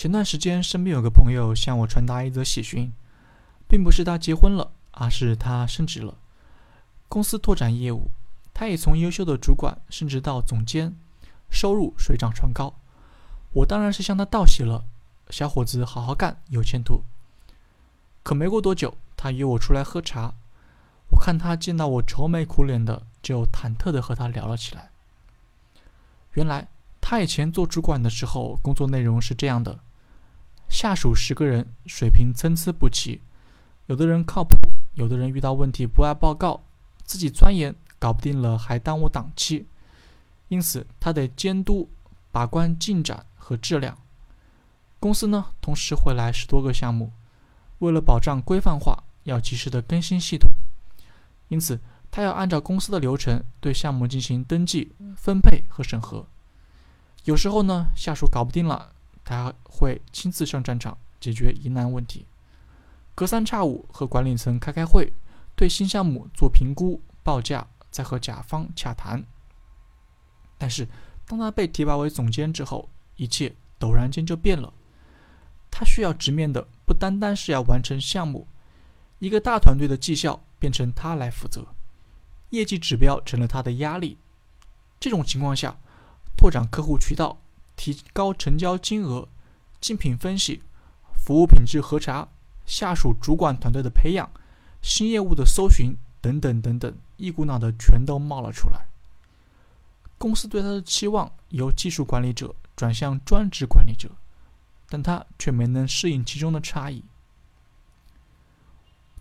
[0.00, 2.90] 前段时间，身边有个朋友向我传达一则喜讯，
[3.68, 6.14] 并不是他结婚了，而是他升职了，
[7.06, 8.10] 公司拓展业务，
[8.54, 10.96] 他也从优秀的主管升职到总监，
[11.50, 12.72] 收入水涨船高。
[13.52, 14.86] 我当然是向他道喜了，
[15.28, 17.02] 小伙子好好干，有前途。
[18.22, 20.32] 可没过多久，他约我出来喝茶，
[21.10, 24.88] 我看他见到我愁眉苦脸的，就忐忑地和他聊了起来。
[26.32, 26.68] 原来
[27.02, 29.78] 他以前做主管的时候，工作内容是这样的：
[30.70, 33.20] 下属十个人，水平参差不齐，
[33.86, 34.56] 有的人靠谱，
[34.94, 36.62] 有的人遇到问题不爱报告，
[37.02, 39.66] 自己钻研搞不定了还耽误档期，
[40.48, 41.90] 因此他得监督
[42.30, 43.98] 把关进展和质量。
[45.00, 47.12] 公司呢，同时会来十多个项目。
[47.80, 50.50] 为了保障规范化，要及时的更新系统，
[51.48, 51.80] 因此
[52.10, 56.26] 他要按照公司的流程对项目进行登记、分配和审核。
[57.24, 58.92] 有时候呢，下属搞不定了，
[59.30, 62.26] 他会亲自上战场解决疑难问题。
[63.14, 65.12] 隔三差五和管理层开开会，
[65.54, 69.24] 对新项目做评估、报价，再和甲方洽谈。
[70.58, 70.88] 但是，
[71.26, 74.72] 当他被提拔为总监之后，一切陡然间就变了。
[75.70, 78.48] 他需要直面的不单单是要完成项目，
[79.20, 81.68] 一个大团队的绩效变成他来负责，
[82.48, 84.18] 业绩指标成了他的压力。
[84.98, 85.76] 这种情况下，
[86.36, 87.40] 拓展客户渠道、
[87.80, 89.26] 提高成交金额、
[89.80, 90.60] 竞品分析、
[91.16, 92.28] 服务品质核查、
[92.66, 94.30] 下属主管团队的培养、
[94.82, 98.84] 新业务的搜寻等等等等，一股脑的全都冒了出来。
[100.18, 104.10] 公司对他的期望由技术管理者转向专职管理者。
[104.92, 107.04] 但他却没能适应其中的差异。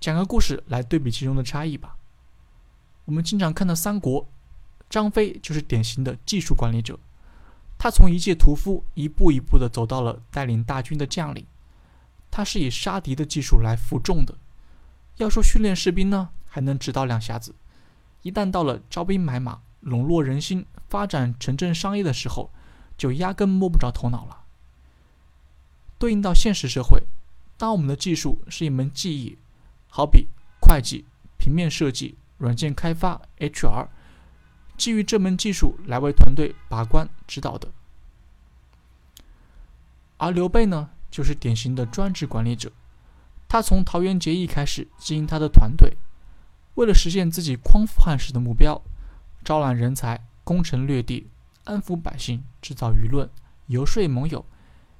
[0.00, 1.94] 讲个故事来对比其中的差异吧。
[3.04, 4.26] 我们经常看到三国，
[4.88, 6.98] 张飞就是典型的技术管理者，
[7.78, 11.46] 他从一介屠夫一步一步的走到了带领大军的将领。
[12.30, 14.34] 他是以杀敌的技术来服众的。
[15.16, 17.52] 要说训练士兵呢，还能指导两下子；
[18.22, 22.50] 一旦到了招兵买马、笼络人心、发展城镇商业的时候，
[22.96, 24.44] 就压根摸不着头脑了。
[25.98, 27.04] 对应到现实社会，
[27.56, 29.38] 当我们的技术是一门技艺，
[29.88, 30.28] 好比
[30.60, 31.06] 会计、
[31.38, 33.88] 平面设计、软件开发、HR，
[34.76, 37.72] 基于这门技术来为团队把关指导的。
[40.18, 42.70] 而刘备呢，就是典型的专职管理者，
[43.48, 45.96] 他从桃园结义开始经营他的团队，
[46.74, 48.80] 为了实现自己匡扶汉室的目标，
[49.42, 51.28] 招揽人才、攻城略地、
[51.64, 53.28] 安抚百姓、制造舆论、
[53.66, 54.44] 游说盟友，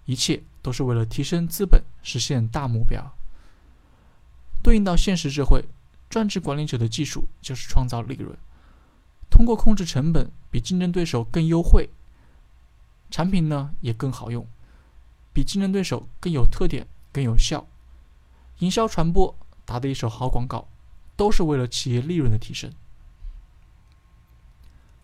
[0.06, 0.42] 一切。
[0.60, 3.14] 都是为了提升资本，实现大目标。
[4.62, 5.64] 对应到现实社会，
[6.10, 8.36] 专职管理者的技术就是创造利润，
[9.30, 11.88] 通过控制成本，比竞争对手更优惠，
[13.08, 14.46] 产品呢也更好用，
[15.38, 17.64] 比竞争对手更有特点、更有效。
[18.58, 20.66] 营销传播，打的一手好广告，
[21.14, 22.72] 都是为了企业利润的提升。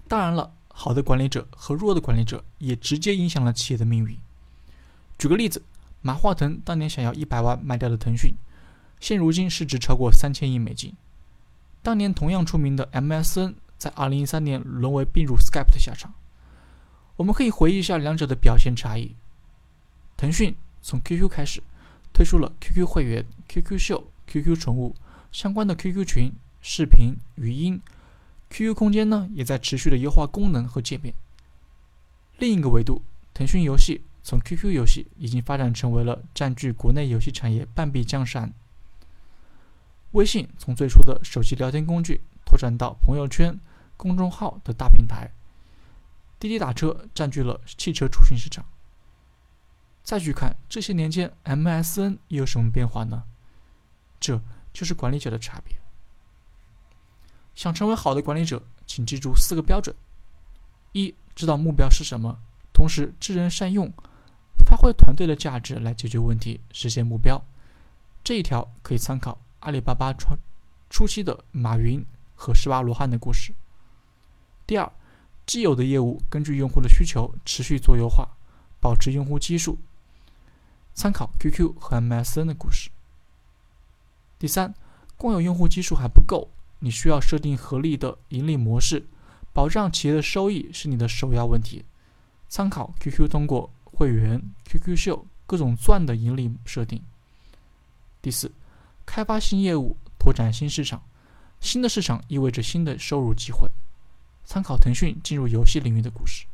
[0.09, 4.19] 当然了，好的管理者和弱的管理者也直接影响了企业的命运。
[5.17, 5.62] 举个例子，
[6.03, 8.34] 马化腾当年想要一百万卖掉的腾讯，
[8.99, 10.97] 现如今市值超过三千亿美金。
[11.81, 16.12] 当年同样出名的 MSN，在二零一三年沦为并入 Skype 的下场。
[17.15, 19.15] 我们可以回忆一下两者的表现差异。
[20.16, 21.62] 腾讯从 QQ 开始，
[22.12, 24.94] 推出了 QQ 会员、QQ 秀、QQ 宠物
[25.32, 27.80] 相关的 QQ 群、视频、语音。
[28.50, 31.14] QQ 空间呢，也在持续的优化功能和界面。
[32.38, 34.03] 另一个维度，腾讯游戏。
[34.26, 38.50] 从 QQ 游戏已经发展成为了占据国内游戏产业半壁江山。
[40.12, 43.60] 微信从最初的手机聊天工具拓展到朋友圈、
[43.98, 45.30] 公众号的大平台。
[46.38, 48.64] 滴滴打车占据了汽车出行市场。
[50.04, 53.25] 再去看这些年间 MSN 又有什么变化呢？
[54.20, 54.38] 这
[54.72, 55.75] 就是管理者的差别。
[57.54, 59.97] 想成为好的管理者，请记住四个标准：
[60.92, 62.38] 一、知道目标是什么，
[62.72, 63.91] 同时知人善用。
[64.66, 67.42] 发挥团队的价值来解决问题，实现目标。
[68.22, 70.39] 这一条可以参考阿里巴巴创
[70.91, 72.04] 初期的马云
[72.34, 73.54] 和十八罗汉的故事。
[74.66, 74.91] 第二，
[75.47, 78.28] 既有的业务根据用户的需求持续做优化，
[78.80, 79.78] 保持用户基数。
[80.94, 82.91] 参考 QQ 和 MSN 的故事。
[84.38, 84.74] 第三，
[85.16, 86.48] 光有用户基数还不够，
[86.78, 89.06] 你需要设定合理的盈利模式，
[89.52, 91.84] 保障企业的收益是你的首要问题。
[92.48, 93.70] 参考 QQ 通过。
[93.96, 97.00] 会员、QQ 秀、各种钻的盈利设定。
[98.20, 98.50] 第四，
[99.06, 101.00] 开发新业务，拓展新市场。
[101.60, 103.70] 新的市场意味着新的收入机会。
[104.44, 106.44] 参考腾讯进入游戏领域的故事。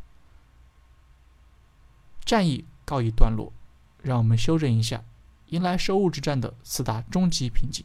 [2.27, 3.51] 战役告一段落，
[4.03, 5.03] 让我们修正一下，
[5.49, 7.85] 迎来收入之战的四大终极瓶颈。